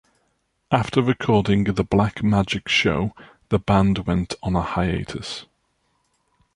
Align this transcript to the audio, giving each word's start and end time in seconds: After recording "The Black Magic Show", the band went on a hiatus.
After 0.71 0.99
recording 1.03 1.65
"The 1.65 1.83
Black 1.83 2.23
Magic 2.23 2.67
Show", 2.67 3.13
the 3.49 3.59
band 3.59 3.99
went 4.07 4.33
on 4.41 4.55
a 4.55 4.61
hiatus. 4.63 5.45